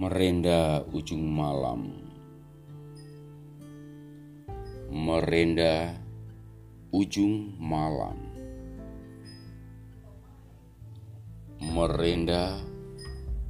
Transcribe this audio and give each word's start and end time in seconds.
Merenda 0.00 0.80
ujung 0.96 1.28
malam. 1.28 1.92
Merenda 4.88 5.92
ujung 6.88 7.52
malam. 7.60 8.16
Merenda 11.60 12.64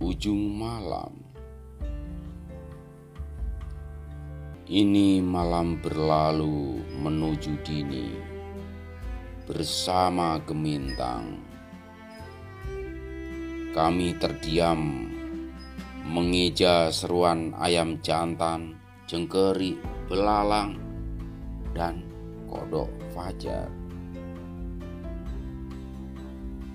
ujung 0.02 0.42
malam. 0.58 1.14
Ini 4.66 5.22
malam 5.22 5.78
berlalu 5.78 6.82
menuju 6.98 7.62
dini 7.62 8.10
Bersama 9.46 10.42
gemintang. 10.42 11.46
Kami 13.70 14.18
terdiam 14.18 15.14
mengeja 16.10 16.90
seruan 16.90 17.54
ayam 17.54 18.02
jantan, 18.02 18.74
jengkerik, 19.06 19.78
belalang, 20.10 20.74
dan 21.70 22.02
kodok 22.50 22.90
fajar. 23.14 23.70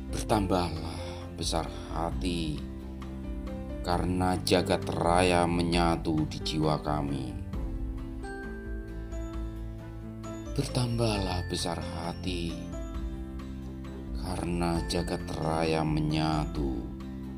Bertambahlah 0.08 1.36
besar 1.36 1.68
hati 1.92 2.56
karena 3.84 4.40
jagat 4.48 4.88
raya 4.88 5.44
menyatu 5.44 6.24
di 6.32 6.40
jiwa 6.40 6.80
kami. 6.80 7.36
Bertambahlah 10.56 11.44
besar 11.52 11.84
hati 11.84 12.56
karena 14.24 14.80
jagat 14.88 15.28
raya 15.44 15.84
menyatu 15.84 16.80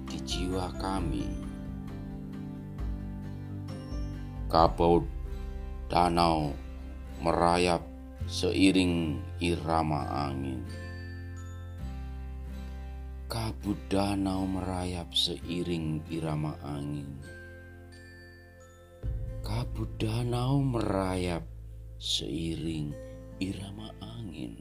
di 0.06 0.22
jiwa 0.22 0.70
kami 0.78 1.47
kabut 4.48 5.04
danau 5.92 6.56
merayap 7.20 7.84
seiring 8.32 9.20
irama 9.44 10.08
angin. 10.08 10.64
Kabut 13.28 13.76
danau 13.92 14.48
merayap 14.48 15.12
seiring 15.12 16.00
irama 16.08 16.56
angin. 16.64 17.20
Kabut 19.44 19.92
danau 20.00 20.64
merayap 20.64 21.44
seiring 22.00 22.96
irama 23.44 23.92
angin. 24.00 24.56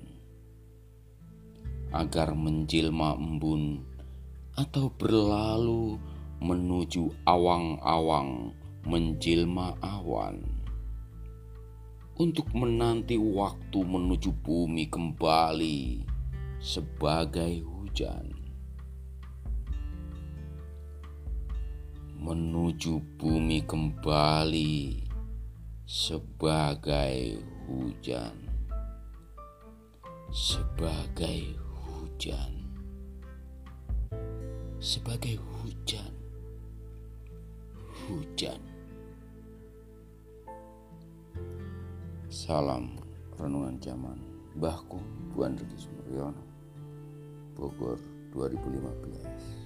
Agar 1.94 2.34
menjelma 2.34 3.14
embun 3.14 3.86
atau 4.58 4.90
berlalu 4.98 5.94
menuju 6.42 7.22
awang-awang 7.22 8.50
menjelma 8.86 9.74
awan 9.82 10.56
untuk 12.16 12.48
menanti 12.54 13.18
waktu 13.18 13.82
menuju 13.82 14.30
bumi 14.40 14.88
kembali 14.88 16.06
sebagai 16.62 17.60
hujan. 17.60 18.32
Menuju 22.16 23.20
bumi 23.20 23.60
kembali 23.68 25.04
sebagai 25.84 27.42
hujan. 27.68 28.38
Sebagai 30.32 31.58
hujan. 31.84 32.54
Sebagai 34.80 35.36
hujan. 35.36 36.14
Hujan. 38.06 38.75
Salam 42.36 43.00
Renungan 43.40 43.80
Zaman 43.80 44.20
Bahku 44.60 45.00
Buan 45.32 45.56
Riki 45.56 45.88
Sumuryono 45.88 46.44
Bogor 47.56 47.96
2015 48.36 49.65